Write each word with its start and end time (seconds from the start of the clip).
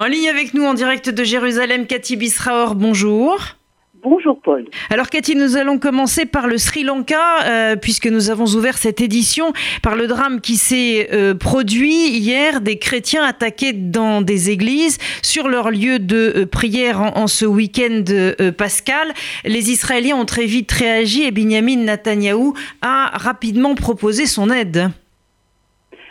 En 0.00 0.06
ligne 0.06 0.28
avec 0.28 0.54
nous 0.54 0.62
en 0.62 0.74
direct 0.74 1.10
de 1.10 1.24
Jérusalem, 1.24 1.84
Cathy 1.84 2.14
Bisraor, 2.14 2.76
bonjour. 2.76 3.36
Bonjour 4.04 4.40
Paul. 4.40 4.64
Alors 4.90 5.08
Cathy, 5.08 5.34
nous 5.34 5.56
allons 5.56 5.80
commencer 5.80 6.24
par 6.24 6.46
le 6.46 6.56
Sri 6.56 6.84
Lanka, 6.84 7.42
euh, 7.46 7.74
puisque 7.74 8.06
nous 8.06 8.30
avons 8.30 8.44
ouvert 8.44 8.78
cette 8.78 9.00
édition 9.00 9.52
par 9.82 9.96
le 9.96 10.06
drame 10.06 10.40
qui 10.40 10.54
s'est 10.54 11.08
euh, 11.12 11.34
produit 11.34 12.10
hier, 12.10 12.60
des 12.60 12.78
chrétiens 12.78 13.24
attaqués 13.24 13.72
dans 13.72 14.22
des 14.22 14.50
églises 14.50 14.98
sur 15.20 15.48
leur 15.48 15.72
lieu 15.72 15.98
de 15.98 16.32
euh, 16.36 16.46
prière 16.46 17.00
en, 17.00 17.26
ce 17.26 17.44
week-end 17.44 18.04
pascal. 18.56 19.12
Les 19.44 19.72
Israéliens 19.72 20.14
ont 20.14 20.26
très 20.26 20.46
vite 20.46 20.70
réagi 20.70 21.24
et 21.24 21.32
Benjamin 21.32 21.78
Netanyahou 21.78 22.54
a 22.82 23.10
rapidement 23.18 23.74
proposé 23.74 24.26
son 24.26 24.52
aide. 24.52 24.92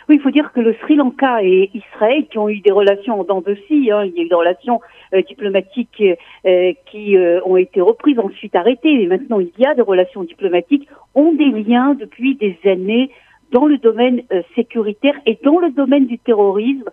Oui, 0.08 0.16
il 0.16 0.22
faut 0.22 0.30
dire 0.30 0.52
que 0.52 0.60
le 0.60 0.74
Sri 0.80 0.94
Lanka 0.94 1.42
et 1.42 1.70
Israël, 1.74 2.26
qui 2.30 2.38
ont 2.38 2.48
eu 2.48 2.60
des 2.60 2.72
relations 2.72 3.20
en 3.20 3.24
dents 3.24 3.42
de 3.42 3.54
scie, 3.66 3.90
hein, 3.90 4.04
il 4.06 4.14
y 4.16 4.20
a 4.20 4.22
eu 4.22 4.28
des 4.28 4.34
relations 4.34 4.80
euh, 5.12 5.20
diplomatiques 5.20 6.02
euh, 6.46 6.72
qui 6.86 7.18
euh, 7.18 7.40
ont 7.44 7.58
été 7.58 7.82
reprises, 7.82 8.18
ensuite 8.18 8.56
arrêtées, 8.56 8.96
mais 8.96 9.18
maintenant 9.18 9.38
il 9.38 9.52
y 9.58 9.66
a 9.66 9.74
des 9.74 9.82
relations 9.82 10.24
diplomatiques, 10.24 10.88
ont 11.14 11.32
des 11.32 11.50
liens 11.50 11.92
depuis 11.94 12.36
des 12.36 12.58
années 12.64 13.10
dans 13.52 13.66
le 13.66 13.76
domaine 13.76 14.22
sécuritaire 14.54 15.14
et 15.26 15.38
dans 15.42 15.58
le 15.58 15.70
domaine 15.70 16.06
du 16.06 16.18
terrorisme 16.18 16.88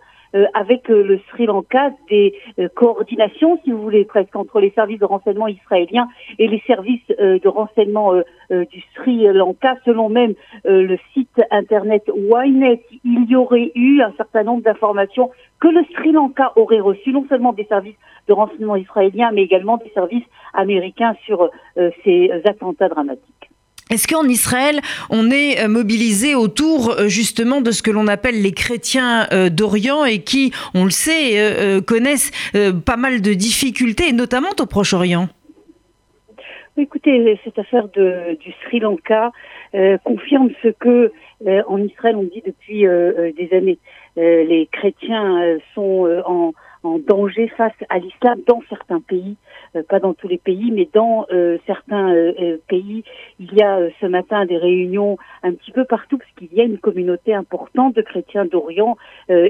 avec 0.54 0.90
euh, 0.90 1.02
le 1.02 1.18
Sri 1.30 1.46
Lanka 1.46 1.90
des 2.08 2.34
euh, 2.58 2.68
coordinations, 2.74 3.58
si 3.64 3.72
vous 3.72 3.82
voulez, 3.82 4.04
presque 4.04 4.34
entre 4.36 4.60
les 4.60 4.70
services 4.70 4.98
de 4.98 5.04
renseignement 5.04 5.48
israéliens 5.48 6.08
et 6.38 6.48
les 6.48 6.62
services 6.66 7.06
de 7.08 7.48
renseignement 7.48 8.14
du 8.50 8.84
Sri 8.94 9.26
Lanka. 9.32 9.76
Selon 9.84 10.08
même 10.08 10.34
le 10.64 10.96
site 11.12 11.40
internet 11.50 12.04
Ynet, 12.08 12.82
il 13.04 13.24
y 13.28 13.36
aurait 13.36 13.72
eu 13.74 14.02
un 14.02 14.12
certain 14.16 14.42
nombre 14.42 14.62
d'informations 14.62 15.30
que 15.60 15.68
le 15.68 15.84
Sri 15.94 16.12
Lanka 16.12 16.52
aurait 16.56 16.80
reçues, 16.80 17.12
non 17.12 17.26
seulement 17.28 17.52
des 17.52 17.64
services 17.64 17.96
de 18.28 18.32
renseignement 18.32 18.76
israéliens, 18.76 19.30
mais 19.32 19.42
également 19.42 19.76
des 19.76 19.90
services 19.90 20.24
américains 20.52 21.14
sur 21.24 21.50
ces 22.04 22.30
attentats 22.44 22.88
dramatiques. 22.88 23.35
Est-ce 23.88 24.08
qu'en 24.08 24.24
Israël, 24.24 24.80
on 25.10 25.30
est 25.30 25.62
euh, 25.62 25.68
mobilisé 25.68 26.34
autour 26.34 26.90
euh, 26.90 27.06
justement 27.06 27.60
de 27.60 27.70
ce 27.70 27.84
que 27.84 27.92
l'on 27.92 28.08
appelle 28.08 28.42
les 28.42 28.50
chrétiens 28.50 29.28
euh, 29.32 29.48
d'Orient 29.48 30.04
et 30.04 30.18
qui, 30.18 30.52
on 30.74 30.84
le 30.84 30.90
sait, 30.90 31.80
connaissent 31.86 32.32
pas 32.84 32.96
mal 32.96 33.22
de 33.22 33.32
difficultés, 33.32 34.12
notamment 34.12 34.48
au 34.58 34.66
Proche-Orient? 34.66 35.28
Écoutez, 36.76 37.38
cette 37.44 37.58
affaire 37.58 37.88
du 37.88 38.52
Sri 38.64 38.80
Lanka 38.80 39.30
confirme 40.04 40.50
ce 40.62 40.68
que 40.68 41.12
en 41.68 41.78
Israël 41.78 42.16
on 42.16 42.24
dit 42.24 42.42
depuis 42.44 42.82
des 42.82 43.56
années. 43.56 43.78
les 44.16 44.68
chrétiens 44.72 45.58
sont 45.74 46.22
en 46.26 46.52
en 46.86 46.98
danger 46.98 47.48
face 47.48 47.74
à 47.88 47.98
l'islam 47.98 48.40
dans 48.46 48.62
certains 48.68 49.00
pays, 49.00 49.36
euh, 49.74 49.82
pas 49.82 49.98
dans 49.98 50.14
tous 50.14 50.28
les 50.28 50.38
pays, 50.38 50.70
mais 50.70 50.88
dans 50.92 51.26
euh, 51.32 51.58
certains 51.66 52.14
euh, 52.14 52.58
pays. 52.68 53.04
Il 53.40 53.52
y 53.54 53.62
a 53.62 53.78
ce 54.00 54.06
matin 54.06 54.46
des 54.46 54.56
réunions 54.56 55.18
un 55.42 55.52
petit 55.52 55.72
peu 55.72 55.84
partout 55.84 56.18
parce 56.18 56.30
qu'il 56.32 56.52
y 56.56 56.60
a 56.60 56.64
une 56.64 56.78
communauté 56.78 57.34
importante 57.34 57.94
de 57.94 58.02
chrétiens 58.02 58.44
d'Orient 58.44 58.96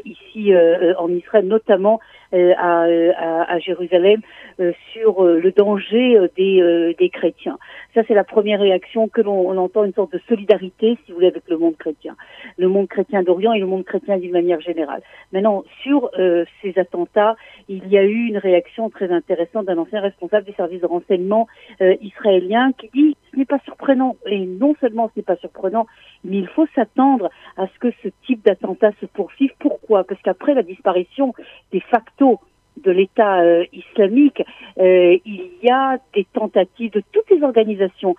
ici 0.05 0.53
en 0.98 1.09
Israël, 1.09 1.47
notamment 1.47 2.01
à, 2.33 3.59
Jérusalem, 3.59 4.20
sur 4.92 5.25
le 5.25 5.51
danger 5.53 6.19
des 6.37 7.11
chrétiens. 7.12 7.59
Ça, 7.95 8.03
c'est 8.07 8.14
la 8.14 8.25
première 8.25 8.61
réaction 8.61 9.09
que 9.09 9.20
l'on 9.20 9.57
entend, 9.57 9.84
une 9.84 9.92
sorte 9.92 10.12
de 10.12 10.20
solidarité, 10.29 10.98
si 11.05 11.12
vous 11.12 11.17
voulez, 11.17 11.29
avec 11.29 11.45
le 11.48 11.59
monde 11.59 11.77
chrétien. 11.77 12.17
Le 12.59 12.69
monde 12.69 12.89
chrétien 12.89 13.23
d'Orient 13.23 13.53
et 13.53 13.61
le 13.61 13.67
monde 13.67 13.84
chrétien 13.84 14.19
d'une 14.19 14.33
manière 14.33 14.61
générale. 14.61 15.03
Maintenant, 15.33 15.64
sur 15.83 16.11
ces 16.62 16.79
attentats, 16.79 17.25
il 17.69 17.88
y 17.88 17.98
a 17.98 18.05
eu 18.05 18.27
une 18.28 18.38
réaction 18.38 18.91
très 18.91 19.10
intéressante 19.10 19.66
d'un 19.66 19.78
ancien 19.78 20.00
responsable 20.00 20.46
des 20.46 20.52
services 20.52 20.80
de 20.80 20.86
renseignement 20.86 21.48
euh, 21.80 21.94
israélien 22.00 22.72
qui 22.72 22.88
dit 22.94 23.16
ce 23.33 23.38
n'est 23.38 23.44
pas 23.44 23.60
surprenant. 23.64 24.16
Et 24.27 24.46
non 24.46 24.74
seulement 24.80 25.08
ce 25.08 25.18
n'est 25.18 25.24
pas 25.24 25.36
surprenant, 25.36 25.86
mais 26.24 26.39
il 26.39 26.48
faut 26.48 26.67
s'attendre 26.74 27.30
à 27.56 27.67
ce 27.67 27.78
que 27.78 27.90
ce 28.02 28.08
type 28.27 28.45
d'attentat 28.45 28.90
se 29.01 29.06
poursuive. 29.06 29.52
Pourquoi? 29.58 30.05
Parce 30.05 30.20
qu'après 30.23 30.55
la 30.55 30.62
disparition 30.62 31.34
des 31.73 31.80
facto 31.80 32.40
de 32.84 32.90
l'État 32.90 33.40
euh, 33.40 33.64
islamique, 33.72 34.42
euh, 34.78 35.17
il 35.24 35.51
y 35.62 35.70
a 35.70 35.98
des 36.14 36.27
tentatives 36.33 36.92
de 36.92 37.02
toutes 37.12 37.30
les 37.30 37.42
organisations 37.42 38.14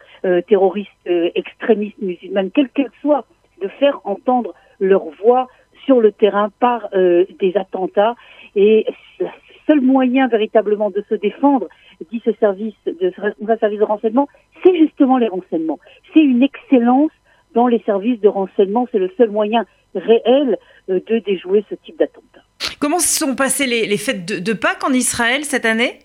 terroristes 0.48 0.90
extrémistes 1.06 2.02
musulmanes, 2.02 2.52
quelles 2.52 2.70
qu'elles 2.70 2.92
soient, 3.02 3.26
de 3.62 3.68
faire 3.68 4.00
entendre 4.04 4.54
leur 4.80 5.04
voix 5.22 5.48
sur 5.88 6.00
le 6.00 6.12
terrain 6.12 6.52
par 6.60 6.90
des 6.92 7.54
attentats 7.56 8.16
et 8.56 8.86
le 9.20 9.26
seul 9.66 9.82
moyen 9.82 10.28
véritablement 10.28 10.92
de 10.92 11.04
se 11.10 11.16
défendre, 11.16 11.68
dit 12.12 12.22
ce 12.24 12.32
service 12.34 12.76
de 12.86 13.12
ce 13.12 13.58
service 13.60 13.80
de 13.80 13.84
renseignement, 13.84 14.28
c'est 14.64 14.78
justement 14.78 15.18
les 15.18 15.28
renseignements. 15.28 15.80
C'est 16.14 16.22
une 16.22 16.44
excellence 16.44 17.12
dans 17.54 17.68
les 17.68 17.82
services 17.86 18.20
de 18.22 18.28
renseignement. 18.28 18.88
C'est 18.92 19.00
le 19.00 19.12
seul 19.18 19.30
moyen 19.30 19.66
réel 19.96 20.58
euh, 20.90 21.00
de 21.08 21.20
déjouer 21.20 21.66
ce 21.70 21.76
type 21.76 21.98
d'attentat. 21.98 22.42
Comment 22.80 23.00
se 23.00 23.18
sont 23.18 23.36
passées 23.36 23.66
les, 23.66 23.98
fêtes 23.98 24.26
de, 24.26 24.54
Pâques 24.54 24.84
en 24.84 24.94
Israël 24.94 25.44
cette 25.44 25.66
année? 25.66 26.00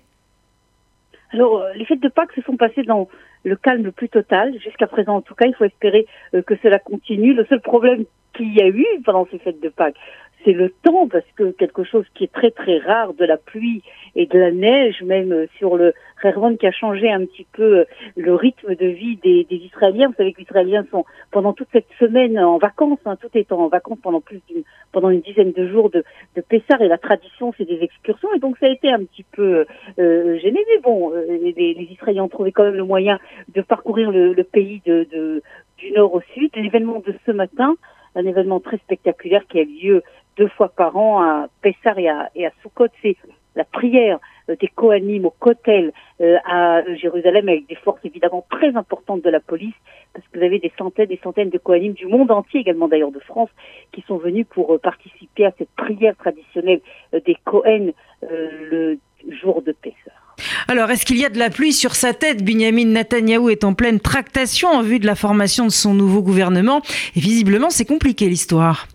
Alors, 1.32 1.58
euh, 1.58 1.72
les 1.74 1.84
fêtes 1.84 2.00
de 2.00 2.08
Pâques 2.08 2.32
se 2.34 2.42
sont 2.42 2.56
passées 2.56 2.84
dans 2.84 3.08
le 3.44 3.56
calme 3.56 3.84
le 3.84 3.92
plus 3.92 4.08
total. 4.08 4.58
Jusqu'à 4.60 4.86
présent, 4.86 5.16
en 5.16 5.20
tout 5.20 5.34
cas, 5.34 5.46
il 5.46 5.54
faut 5.54 5.64
espérer 5.64 6.06
euh, 6.34 6.42
que 6.42 6.54
cela 6.62 6.78
continue. 6.78 7.34
Le 7.34 7.44
seul 7.46 7.60
problème 7.60 8.04
qu'il 8.32 8.54
y 8.54 8.60
a 8.62 8.68
eu 8.68 8.86
pendant 9.04 9.26
ces 9.30 9.38
fêtes 9.38 9.60
de 9.60 9.68
Pâques, 9.68 9.96
c'est 10.44 10.52
le 10.52 10.70
temps, 10.70 11.08
parce 11.08 11.24
que 11.36 11.52
quelque 11.52 11.84
chose 11.84 12.04
qui 12.14 12.24
est 12.24 12.32
très 12.32 12.50
très 12.50 12.78
rare, 12.78 13.14
de 13.14 13.24
la 13.24 13.36
pluie 13.36 13.82
et 14.16 14.26
de 14.26 14.38
la 14.38 14.50
neige, 14.50 15.02
même 15.02 15.32
euh, 15.32 15.46
sur 15.56 15.76
le 15.76 15.94
Hermon 16.24 16.56
qui 16.56 16.66
a 16.66 16.72
changé 16.72 17.10
un 17.10 17.24
petit 17.24 17.46
peu 17.52 17.78
euh, 17.78 17.84
le 18.16 18.34
rythme 18.34 18.74
de 18.74 18.86
vie 18.86 19.16
des, 19.22 19.44
des 19.44 19.56
Israéliens. 19.56 20.08
Vous 20.08 20.14
savez 20.14 20.32
que 20.32 20.38
les 20.38 20.44
Israéliens 20.44 20.84
sont 20.90 21.04
pendant 21.30 21.52
toute 21.52 21.68
cette 21.72 21.88
semaine 21.98 22.38
en 22.38 22.58
vacances, 22.58 22.98
hein, 23.04 23.16
tout 23.16 23.30
étant 23.34 23.60
en 23.60 23.68
vacances 23.68 23.98
pendant 24.02 24.20
plus 24.20 24.40
d'une 24.48 24.62
pendant 24.92 25.10
une 25.10 25.22
dizaine 25.22 25.52
de 25.52 25.66
jours 25.68 25.88
de, 25.88 26.04
de 26.36 26.42
Pessar 26.42 26.82
et 26.82 26.88
la 26.88 26.98
tradition 26.98 27.54
c'est 27.56 27.64
des 27.64 27.78
excursions 27.82 28.28
et 28.34 28.38
donc 28.38 28.58
ça 28.58 28.66
a 28.66 28.68
été 28.68 28.90
un 28.90 29.02
petit 29.04 29.24
peu 29.24 29.64
euh, 29.98 30.38
gêné. 30.38 30.60
Mais 30.68 30.80
bon, 30.82 31.12
euh, 31.12 31.26
les, 31.28 31.52
les, 31.52 31.88
Israéliens 31.90 32.24
ont 32.24 32.28
trouvé 32.28 32.52
quand 32.52 32.64
même 32.64 32.74
le 32.74 32.84
moyen 32.84 33.18
de 33.54 33.62
parcourir 33.62 34.10
le, 34.10 34.32
le 34.34 34.44
pays 34.44 34.82
de, 34.84 35.06
de, 35.10 35.42
du 35.78 35.92
nord 35.92 36.14
au 36.14 36.20
sud. 36.34 36.50
L'événement 36.54 37.02
de 37.06 37.14
ce 37.26 37.32
matin, 37.32 37.74
un 38.14 38.26
événement 38.26 38.60
très 38.60 38.78
spectaculaire 38.78 39.46
qui 39.48 39.60
a 39.60 39.64
lieu 39.64 40.02
deux 40.36 40.48
fois 40.48 40.68
par 40.68 40.96
an 40.96 41.22
à 41.22 41.48
Pessar 41.60 41.98
et 41.98 42.08
à, 42.08 42.30
et 42.34 42.46
à 42.46 42.50
Sukkot. 42.62 42.88
C'est 43.02 43.16
la 43.54 43.64
prière 43.64 44.18
euh, 44.48 44.56
des 44.58 44.68
Kohanim 44.68 45.26
au 45.26 45.30
Kotel 45.30 45.92
euh, 46.20 46.38
à 46.44 46.82
Jérusalem 46.94 47.48
avec 47.48 47.68
des 47.68 47.74
forces 47.74 48.00
évidemment 48.04 48.46
très 48.50 48.74
importantes 48.76 49.22
de 49.22 49.30
la 49.30 49.40
police 49.40 49.74
parce 50.14 50.26
que 50.28 50.38
vous 50.38 50.44
avez 50.44 50.58
des 50.58 50.72
centaines 50.78 51.10
et 51.10 51.20
centaines 51.22 51.50
de 51.50 51.58
Kohanim 51.58 51.92
du 51.92 52.06
monde 52.06 52.30
entier 52.30 52.60
également 52.60 52.88
d'ailleurs 52.88 53.12
de 53.12 53.20
France 53.20 53.50
qui 53.92 54.02
sont 54.02 54.16
venus 54.16 54.46
pour 54.48 54.72
euh, 54.72 54.78
participer 54.78 55.44
à 55.44 55.52
cette 55.58 55.70
prière 55.70 56.16
traditionnelle 56.16 56.80
des 57.12 57.36
Kohen 57.44 57.92
le 58.22 58.98
jour 59.28 59.62
de 59.62 59.72
Pessah. 59.72 60.21
Alors, 60.68 60.90
est-ce 60.90 61.04
qu'il 61.04 61.18
y 61.18 61.24
a 61.24 61.30
de 61.30 61.38
la 61.38 61.50
pluie 61.50 61.72
sur 61.72 61.94
sa 61.94 62.14
tête? 62.14 62.42
Binyamin 62.42 62.86
Netanyahou 62.86 63.50
est 63.50 63.64
en 63.64 63.74
pleine 63.74 64.00
tractation 64.00 64.68
en 64.68 64.82
vue 64.82 64.98
de 64.98 65.06
la 65.06 65.14
formation 65.14 65.64
de 65.64 65.70
son 65.70 65.94
nouveau 65.94 66.22
gouvernement. 66.22 66.80
Et 67.16 67.20
visiblement, 67.20 67.70
c'est 67.70 67.84
compliqué 67.84 68.28
l'histoire. 68.28 68.86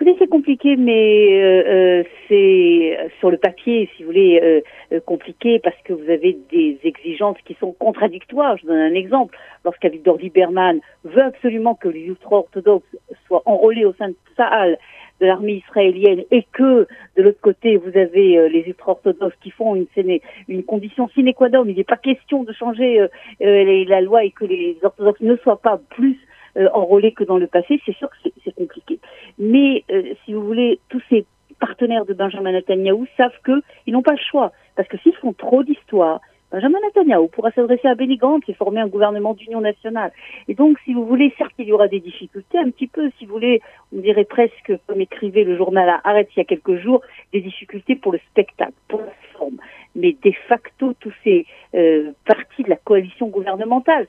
Écoutez, 0.00 0.14
c'est 0.20 0.28
compliqué, 0.28 0.76
mais 0.76 1.42
euh, 1.42 1.62
euh, 1.66 2.04
c'est 2.28 2.96
sur 3.18 3.32
le 3.32 3.36
papier, 3.36 3.90
si 3.96 4.04
vous 4.04 4.10
voulez, 4.10 4.62
euh, 4.92 5.00
compliqué 5.00 5.58
parce 5.58 5.74
que 5.82 5.92
vous 5.92 6.08
avez 6.08 6.38
des 6.52 6.78
exigences 6.84 7.36
qui 7.44 7.56
sont 7.58 7.72
contradictoires. 7.72 8.56
Je 8.58 8.66
donne 8.66 8.78
un 8.78 8.94
exemple. 8.94 9.36
Lorsqu'Avigdor 9.64 10.18
Lieberman 10.18 10.78
veut 11.02 11.24
absolument 11.24 11.74
que 11.74 11.88
les 11.88 12.02
ultra-orthodoxes 12.02 12.96
soient 13.26 13.42
enrôlés 13.44 13.84
au 13.84 13.92
sein 13.94 14.10
de 14.10 14.16
Sahel, 14.36 14.78
de 15.20 15.26
l'armée 15.26 15.62
israélienne 15.66 16.24
et 16.30 16.44
que 16.52 16.86
de 17.16 17.22
l'autre 17.22 17.40
côté 17.40 17.76
vous 17.76 17.96
avez 17.96 18.48
les 18.48 18.64
ultra-orthodoxes 18.66 19.36
qui 19.42 19.50
font 19.50 19.74
une, 19.74 19.86
une 20.48 20.62
condition 20.64 21.08
sine 21.08 21.32
qua 21.34 21.48
non, 21.48 21.64
il 21.66 21.76
n'est 21.76 21.84
pas 21.84 21.96
question 21.96 22.44
de 22.44 22.52
changer 22.52 23.06
la 23.40 24.00
loi 24.00 24.24
et 24.24 24.30
que 24.30 24.44
les 24.44 24.76
orthodoxes 24.82 25.20
ne 25.20 25.36
soient 25.36 25.60
pas 25.60 25.80
plus 25.90 26.18
enrôlés 26.72 27.12
que 27.12 27.24
dans 27.24 27.38
le 27.38 27.46
passé, 27.46 27.80
c'est 27.84 27.96
sûr 27.96 28.08
que 28.10 28.30
c'est 28.44 28.54
compliqué. 28.54 28.98
Mais 29.38 29.84
euh, 29.90 30.14
si 30.24 30.34
vous 30.34 30.44
voulez, 30.44 30.80
tous 30.88 31.02
ces 31.08 31.24
partenaires 31.60 32.04
de 32.04 32.14
Benjamin 32.14 32.52
Netanyahu 32.52 33.06
savent 33.16 33.38
qu'ils 33.44 33.92
n'ont 33.92 34.02
pas 34.02 34.12
le 34.12 34.18
choix. 34.30 34.52
Parce 34.76 34.88
que 34.88 34.96
s'ils 34.98 35.14
font 35.16 35.32
trop 35.32 35.62
d'histoire, 35.62 36.20
Benjamin 36.50 36.78
Netanyahu 36.80 37.28
pourra 37.28 37.50
s'adresser 37.50 37.88
à 37.88 37.94
Benny 37.94 38.18
et 38.48 38.52
former 38.54 38.80
un 38.80 38.88
gouvernement 38.88 39.34
d'union 39.34 39.60
nationale. 39.60 40.12
Et 40.48 40.54
donc, 40.54 40.78
si 40.84 40.94
vous 40.94 41.04
voulez, 41.04 41.32
certes, 41.36 41.52
il 41.58 41.66
y 41.66 41.72
aura 41.72 41.88
des 41.88 42.00
difficultés, 42.00 42.58
un 42.58 42.70
petit 42.70 42.86
peu, 42.86 43.10
si 43.18 43.26
vous 43.26 43.34
voulez, 43.34 43.60
on 43.94 44.00
dirait 44.00 44.24
presque, 44.24 44.72
comme 44.86 45.00
écrivait 45.00 45.44
le 45.44 45.56
journal 45.56 45.88
à 45.88 46.00
Arrête 46.04 46.28
il 46.34 46.38
y 46.38 46.42
a 46.42 46.44
quelques 46.44 46.76
jours, 46.76 47.02
des 47.32 47.40
difficultés 47.40 47.96
pour 47.96 48.12
le 48.12 48.18
spectacle, 48.30 48.72
pour 48.88 49.00
la 49.00 49.12
forme. 49.34 49.58
Mais 49.94 50.16
de 50.22 50.32
facto, 50.48 50.94
tous 51.00 51.12
ces 51.22 51.46
euh, 51.74 52.12
de 52.28 52.70
la 52.70 52.76
coalition 52.76 53.28
gouvernementale, 53.28 54.06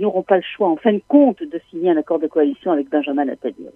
n'auront 0.00 0.22
pas 0.22 0.36
le 0.36 0.42
choix, 0.56 0.68
en 0.68 0.76
fin 0.76 0.92
de 0.92 1.02
compte, 1.08 1.42
de 1.42 1.60
signer 1.70 1.90
un 1.90 1.96
accord 1.96 2.18
de 2.18 2.26
coalition 2.26 2.72
avec 2.72 2.88
Benjamin 2.88 3.24
Netanyahu. 3.24 3.70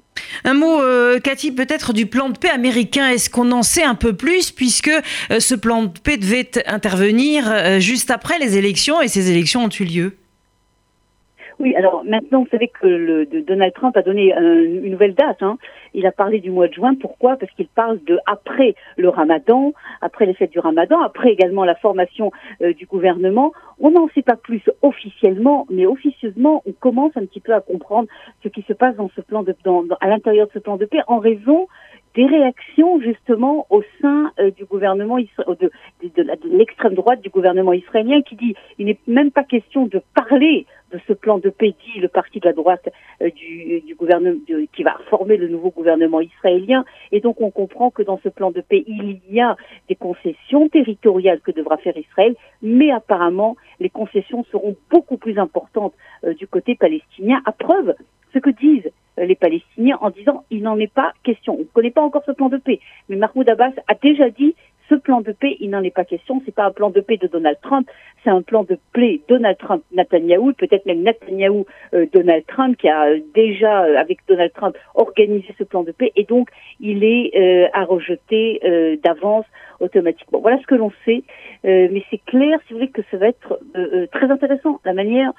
Un 0.45 0.55
mot, 0.55 0.81
Cathy, 1.23 1.53
peut-être 1.53 1.93
du 1.93 2.07
plan 2.07 2.29
de 2.29 2.39
paix 2.39 2.51
américain. 2.51 3.09
Est-ce 3.09 3.31
qu'on 3.31 3.51
en 3.53 3.63
sait 3.63 3.83
un 3.83 3.95
peu 3.95 4.13
plus 4.13 4.53
puisque 4.53 4.91
ce 5.31 5.55
plan 5.55 5.85
de 5.85 5.99
paix 5.99 6.17
devait 6.17 6.51
intervenir 6.67 7.81
juste 7.81 8.11
après 8.11 8.39
les 8.39 8.57
élections 8.57 9.01
et 9.01 9.09
ces 9.09 9.31
élections 9.31 9.65
ont 9.65 9.69
eu 9.69 9.85
lieu? 9.85 10.17
Oui, 11.59 11.75
alors 11.75 12.05
maintenant, 12.05 12.43
vous 12.43 12.49
savez 12.51 12.69
que 12.69 12.87
le, 12.87 13.25
Donald 13.43 13.73
Trump 13.73 13.97
a 13.97 14.03
donné 14.03 14.33
une 14.35 14.91
nouvelle 14.91 15.15
date. 15.15 15.43
Hein. 15.43 15.57
Il 15.97 16.07
a 16.07 16.13
parlé 16.13 16.41
du 16.41 16.51
mois 16.51 16.69
de 16.69 16.75
juin. 16.75 16.95
Pourquoi? 16.95 17.37
Parce 17.37 17.51
qu'il 17.53 17.69
parle 17.69 17.99
de 18.05 18.19
après 18.27 18.75
le 18.99 19.09
Ramadan, 19.09 19.73
après 20.03 20.27
les 20.27 20.35
fêtes 20.35 20.53
du 20.53 20.59
Ramadan, 20.59 21.01
après 21.01 21.31
également 21.31 21.65
la 21.65 21.75
formation 21.75 22.31
euh, 22.61 22.75
du 22.75 22.85
gouvernement. 22.85 23.53
On 23.81 23.91
n'en 23.91 24.09
sait 24.15 24.23
pas 24.23 24.37
plus 24.37 24.63
officiellement, 24.83 25.67
mais 25.71 25.87
officieusement, 25.87 26.63
on 26.67 26.73
commence 26.73 27.17
un 27.17 27.25
petit 27.25 27.41
peu 27.41 27.55
à 27.55 27.63
comprendre 27.63 28.09
ce 28.43 28.49
qui 28.49 28.63
se 28.69 28.75
passe 28.75 28.95
dans 28.97 29.11
ce 29.17 29.23
plan 29.23 29.43
de, 29.43 29.57
dans, 29.65 29.85
à 30.03 30.09
l'intérieur 30.09 30.49
de 30.49 30.53
ce 30.53 30.59
plan 30.59 30.77
de 30.77 30.85
paix 30.85 31.01
en 31.07 31.19
raison 31.19 31.67
des 32.17 32.27
réactions 32.27 32.99
justement 33.01 33.67
au 33.71 33.83
sein 34.01 34.33
euh, 34.41 34.51
de, 34.51 35.71
l'extrême 36.45 36.95
droite 36.95 37.21
du 37.21 37.29
gouvernement 37.29 37.75
israélien 37.75 38.23
qui 38.23 38.37
dit 38.37 38.55
il 38.79 38.87
n'est 38.87 38.99
même 39.07 39.31
pas 39.31 39.45
question 39.45 39.87
de 39.87 40.01
parler 40.15 40.67
de 40.93 41.01
ce 41.07 41.13
plan 41.13 41.39
de 41.39 41.51
paix 41.51 41.75
dit 41.85 42.01
le 42.01 42.09
parti 42.09 42.41
de 42.41 42.47
la 42.47 42.55
droite 42.55 42.89
euh, 43.21 43.31
du, 43.31 43.95
gouvernement 43.97 44.39
qui 44.73 44.83
va 44.83 44.97
former 45.11 45.37
le 45.37 45.49
nouveau 45.49 45.71
gouvernement 45.71 46.21
israélien. 46.21 46.85
Et 47.13 47.21
donc 47.21 47.41
on 47.41 47.51
comprend 47.51 47.91
que 47.91 48.03
dans 48.03 48.19
ce 48.25 48.31
plan 48.31 48.51
de 48.51 48.63
paix 48.63 48.83
il 48.87 49.21
y 49.31 49.41
a 49.41 49.57
des 49.89 49.97
concessions 49.97 50.69
territoriales 50.71 51.41
que 51.41 51.51
devra 51.51 51.77
faire 51.77 51.97
Israël 51.99 52.35
mais 52.63 52.91
apparemment 52.91 53.57
les 53.79 53.91
concessions 53.91 54.45
seront 54.51 54.75
beaucoup 54.91 55.19
plus 55.19 55.39
importantes 55.39 55.95
euh, 56.25 56.33
du 56.33 56.47
côté 56.47 56.77
palestinien. 56.77 57.43
À 57.45 57.53
preuve 57.53 57.95
ce 58.33 58.39
que 58.39 58.51
disent 58.51 58.91
les 59.19 59.35
Palestiniens 59.35 59.99
en 60.01 60.11
disant 60.11 60.45
il 60.51 60.63
n'en 60.63 60.79
est 60.79 60.93
pas 60.93 61.13
question. 61.23 61.55
On 61.55 61.61
ne 61.61 61.65
connaît 61.65 61.91
pas 61.91 62.03
encore 62.03 62.23
ce 62.27 62.33
plan 62.33 62.49
de 62.49 62.59
paix, 62.59 62.81
mais 63.09 63.17
Mahmoud 63.17 63.49
Abbas 63.49 63.73
a 63.89 63.95
déjà 63.95 64.31
dit 64.31 64.55
ce 64.89 64.95
plan 64.95 65.21
de 65.21 65.33
paix, 65.33 65.57
il 65.61 65.71
n'en 65.71 65.83
est 65.83 65.91
pas 65.91 66.05
question. 66.05 66.41
C'est 66.45 66.55
pas 66.55 66.67
un 66.67 66.71
plan 66.71 66.91
de 66.91 67.01
paix 67.01 67.17
de 67.17 67.27
Donald 67.27 67.59
Trump, 67.61 67.89
c'est 68.23 68.31
un 68.31 68.43
plan 68.43 68.63
de 68.63 68.79
paix 68.93 69.21
Donald 69.29 69.59
Trump 69.59 69.83
Netanyahou, 69.93 70.53
peut-être 70.53 70.87
même 70.87 71.03
Netanyahou 71.03 71.67
euh, 71.95 72.07
Donald 72.13 72.45
Trump 72.47 72.77
qui 72.77 72.89
a 72.89 73.07
euh, 73.07 73.21
déjà 73.35 73.81
avec 73.99 74.19
Donald 74.29 74.53
Trump 74.53 74.77
organisé 74.95 75.49
ce 75.59 75.65
plan 75.65 75.83
de 75.83 75.93
paix 75.93 76.13
et 76.15 76.25
donc 76.25 76.51
il 76.81 77.05
est 77.05 77.71
à 77.73 77.85
rejeter 77.85 78.61
d'avance 79.03 79.45
automatiquement. 79.81 80.41
Voilà 80.41 80.59
ce 80.61 80.67
que 80.67 80.75
l'on 80.75 80.93
sait, 81.05 81.23
mais 81.65 82.03
c'est 82.11 82.23
clair, 82.25 82.59
si 82.67 82.73
vous 82.73 82.79
voulez, 82.79 82.91
que 82.91 83.03
ça 83.11 83.17
va 83.17 83.29
être 83.29 83.59
très 84.13 84.31
intéressant 84.31 84.81
la 84.85 84.93
manière 84.93 85.33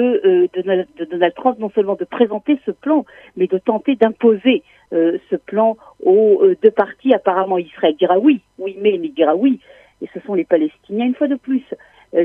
euh, 0.00 0.48
de, 0.54 1.04
Donald 1.04 1.34
Trump, 1.34 1.58
non 1.58 1.70
seulement 1.70 1.94
de 1.94 2.04
présenter 2.04 2.58
ce 2.66 2.70
plan, 2.70 3.04
mais 3.36 3.46
de 3.46 3.58
tenter 3.58 3.96
d'imposer 3.96 4.62
euh, 4.92 5.18
ce 5.30 5.36
plan 5.36 5.76
aux 6.02 6.42
euh, 6.42 6.56
deux 6.62 6.70
parties. 6.70 7.14
Apparemment, 7.14 7.58
Israël 7.58 7.94
dira 7.96 8.18
oui, 8.18 8.40
oui, 8.58 8.76
mais 8.80 8.94
il 8.94 9.14
dira 9.14 9.34
oui. 9.34 9.60
Et 10.02 10.08
ce 10.12 10.20
sont 10.20 10.34
les 10.34 10.44
Palestiniens, 10.44 11.06
une 11.06 11.14
fois 11.14 11.28
de 11.28 11.36
plus, 11.36 11.64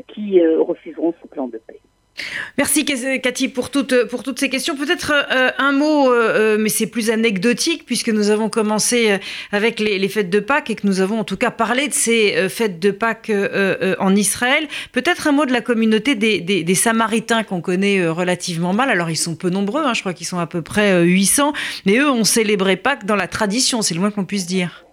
qui 0.08 0.42
refuseront 0.46 1.14
ce 1.22 1.28
plan 1.28 1.48
de 1.48 1.58
paix. 1.58 1.80
Merci 2.58 2.86
Cathy 2.86 3.48
pour 3.48 3.72
toutes, 3.72 4.06
pour 4.06 4.24
toutes 4.24 4.40
ces 4.40 4.50
questions. 4.50 4.76
Peut-être 4.76 5.14
euh, 5.32 5.52
un 5.58 5.72
mot, 5.72 6.12
euh, 6.12 6.56
euh, 6.56 6.58
mais 6.60 6.70
c'est 6.70 6.86
plus 6.86 7.10
anecdotique 7.10 7.86
puisque 7.86 8.10
nous 8.10 8.30
avons 8.30 8.50
commencé 8.50 9.20
avec 9.52 9.80
les, 9.80 10.10
fêtes 10.10 10.30
de 10.30 10.40
Pâques 10.40 10.70
et 10.70 10.76
que 10.76 10.86
nous 10.86 11.00
avons 11.00 11.20
en 11.20 11.24
tout 11.24 11.38
cas 11.38 11.52
parlé 11.52 11.88
de 11.88 11.94
ces 11.94 12.50
fêtes 12.50 12.80
de 12.80 12.92
Pâques 12.92 13.32
en 14.00 14.16
Israël. 14.16 14.68
Peut-être 14.92 15.28
un 15.28 15.32
mot 15.32 15.46
de 15.46 15.54
la 15.54 15.62
communauté 15.62 16.16
des, 16.16 16.76
Samaritains 16.76 17.44
qu'on 17.44 17.62
connaît 17.62 18.08
relativement 18.08 18.74
mal. 18.74 18.90
Alors 18.90 19.10
ils 19.10 19.16
sont 19.16 19.36
peu 19.36 19.50
nombreux, 19.50 19.84
hein, 19.84 19.94
je 19.94 20.02
crois 20.02 20.14
qu'ils 20.14 20.28
sont 20.28 20.40
à 20.40 20.48
peu 20.48 20.62
près 20.62 21.04
800, 21.04 21.54
mais 21.86 21.98
eux 21.98 22.10
ont 22.10 22.24
célébré 22.24 22.76
Pâques 22.76 23.06
dans 23.06 23.16
la 23.16 23.28
tradition, 23.28 23.82
c'est 23.82 23.94
le 23.94 24.00
moins 24.00 24.12
qu'on 24.12 24.26
puisse 24.26 24.46
dire. 24.46 24.86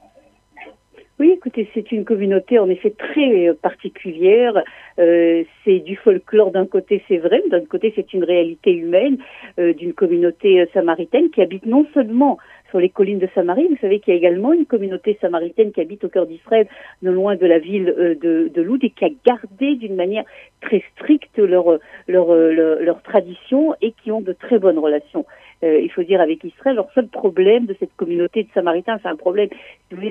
Oui, 1.19 1.33
écoutez, 1.33 1.69
c'est 1.75 1.91
une 1.91 2.05
communauté 2.05 2.61
en 2.61 2.69
effet 2.69 2.91
très 2.91 3.53
particulière. 3.61 4.63
Euh, 5.01 5.43
c'est 5.65 5.81
du 5.81 5.97
folklore 5.97 6.53
d'un 6.53 6.67
côté, 6.67 7.03
c'est 7.09 7.17
vrai, 7.17 7.43
d'un 7.51 7.65
côté, 7.65 7.93
c'est 7.97 8.13
une 8.15 8.23
réalité 8.23 8.73
humaine 8.73 9.19
euh, 9.59 9.73
d'une 9.73 9.95
communauté 9.95 10.61
euh, 10.61 10.67
samaritaine 10.73 11.31
qui 11.31 11.43
habite 11.43 11.67
non 11.67 11.87
seulement 11.93 12.39
sur 12.71 12.79
les 12.79 12.89
collines 12.89 13.19
de 13.19 13.29
Samarie, 13.35 13.67
vous 13.69 13.79
savez 13.81 14.01
qu'il 14.01 14.13
y 14.13 14.17
a 14.17 14.19
également 14.19 14.53
une 14.53 14.67
communauté 14.67 15.19
samaritaine 15.21 15.73
qui 15.73 15.81
habite 15.81 16.05
au 16.05 16.09
cœur 16.09 16.27
d'Israël, 16.27 16.69
non 17.03 17.13
loin 17.13 17.37
de 17.37 17.47
la 17.47 17.59
ville 17.59 17.87
de, 18.21 18.51
de 18.55 18.63
Loud, 18.63 18.85
et 18.85 18.91
qui 18.91 19.05
a 19.05 19.11
gardé 19.25 19.77
d'une 19.77 19.95
manière 19.95 20.25
très 20.61 20.83
stricte 20.95 21.39
leur, 21.39 21.79
leur, 22.07 22.35
leur, 22.35 22.81
leur 22.81 23.03
tradition 23.03 23.75
et 23.81 23.93
qui 23.93 24.13
ont 24.13 24.21
de 24.21 24.33
très 24.33 24.59
bonnes 24.59 24.79
relations 24.79 25.25
euh, 25.65 25.81
il 25.81 25.91
faut 25.91 26.05
dire, 26.05 26.21
avec 26.21 26.45
Israël. 26.45 26.77
Leur 26.77 26.91
seul 26.93 27.09
problème 27.09 27.67
de 27.67 27.75
cette 27.81 27.95
communauté 27.97 28.45
de 28.45 28.49
Samaritains, 28.55 28.99
c'est 29.03 29.09
un 29.09 29.17
problème 29.17 29.49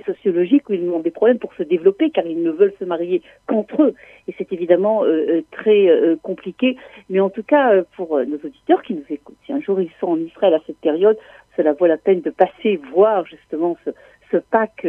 sociologique 0.06 0.70
où 0.70 0.74
ils 0.74 0.90
ont 0.90 1.00
des 1.00 1.12
problèmes 1.12 1.40
pour 1.40 1.54
se 1.54 1.64
développer 1.64 2.10
car 2.10 2.26
ils 2.26 2.42
ne 2.42 2.52
veulent 2.52 2.74
se 2.80 2.86
marier 2.86 3.22
qu'entre 3.48 3.82
eux. 3.82 3.96
Et 4.28 4.34
c'est 4.38 4.52
évidemment 4.52 5.04
euh, 5.04 5.08
euh, 5.08 5.42
très 5.52 5.88
compliqué. 6.22 6.76
Mais 7.10 7.20
en 7.20 7.30
tout 7.30 7.44
cas, 7.44 7.82
pour 7.96 8.18
nos 8.20 8.38
auditeurs 8.38 8.82
qui 8.84 8.94
nous 8.94 9.06
écoutent, 9.10 9.38
si 9.46 9.54
un 9.54 9.62
jour 9.62 9.80
ils 9.80 9.92
sont 10.00 10.08
en 10.08 10.18
Israël 10.18 10.54
à 10.54 10.60
cette 10.66 10.80
période, 10.80 11.18
cela 11.58 11.74
vaut 11.74 11.88
la 11.88 11.98
peine 11.98 12.22
de 12.22 12.30
passer 12.30 12.80
voir 12.94 13.26
justement 13.26 13.76
ce, 13.84 13.90
ce 14.32 14.38
Pâques 14.38 14.88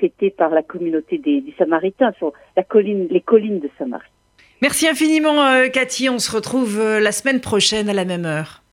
fêté 0.00 0.30
par 0.30 0.50
la 0.50 0.62
communauté 0.62 1.18
des, 1.18 1.44
Samaritains 1.58 2.12
sur 2.18 2.32
les 2.56 3.20
collines 3.20 3.60
de 3.60 3.70
Samarie. 3.78 4.10
Merci 4.62 4.88
infiniment, 4.88 5.68
Cathy. 5.72 6.08
On 6.08 6.18
se 6.18 6.34
retrouve 6.34 6.80
la 6.80 7.12
semaine 7.12 7.40
prochaine 7.40 7.88
à 7.88 7.94
la 7.94 8.04
même 8.04 8.24
heure. 8.24 8.62